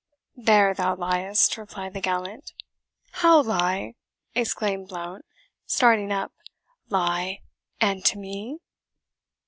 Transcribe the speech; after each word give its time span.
"There 0.37 0.73
thou 0.73 0.95
liest," 0.95 1.57
replied 1.57 1.93
the 1.93 2.01
gallant. 2.01 2.53
"How, 3.11 3.39
lie!" 3.43 3.93
exclaimed 4.33 4.87
Blount, 4.87 5.23
starting 5.67 6.11
up, 6.11 6.31
"lie! 6.89 7.41
and 7.79 8.03
to 8.05 8.17
me?" 8.17 8.57